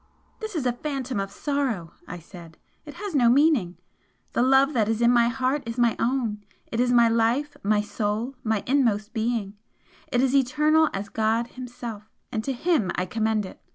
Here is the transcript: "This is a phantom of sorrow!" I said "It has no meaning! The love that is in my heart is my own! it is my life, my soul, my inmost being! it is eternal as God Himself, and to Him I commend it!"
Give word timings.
"This 0.39 0.55
is 0.55 0.65
a 0.65 0.73
phantom 0.73 1.19
of 1.19 1.29
sorrow!" 1.29 1.93
I 2.07 2.17
said 2.17 2.57
"It 2.85 2.95
has 2.95 3.13
no 3.13 3.29
meaning! 3.29 3.77
The 4.33 4.41
love 4.41 4.73
that 4.73 4.89
is 4.89 4.99
in 4.99 5.11
my 5.11 5.27
heart 5.27 5.61
is 5.67 5.77
my 5.77 5.95
own! 5.99 6.43
it 6.71 6.79
is 6.79 6.91
my 6.91 7.07
life, 7.07 7.55
my 7.61 7.81
soul, 7.81 8.33
my 8.43 8.63
inmost 8.65 9.13
being! 9.13 9.57
it 10.11 10.19
is 10.19 10.33
eternal 10.33 10.89
as 10.91 11.09
God 11.09 11.49
Himself, 11.49 12.09
and 12.31 12.43
to 12.43 12.51
Him 12.51 12.89
I 12.95 13.05
commend 13.05 13.45
it!" 13.45 13.61